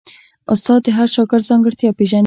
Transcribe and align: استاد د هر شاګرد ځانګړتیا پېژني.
استاد 0.53 0.79
د 0.85 0.87
هر 0.97 1.07
شاګرد 1.15 1.47
ځانګړتیا 1.49 1.89
پېژني. 1.97 2.19